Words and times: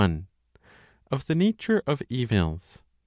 Of 1.11 1.27
the 1.27 1.35
Nature 1.35 1.83
of 1.85 2.01
Evils. 2.09 2.81